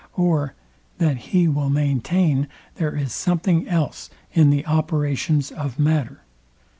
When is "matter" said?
5.77-6.23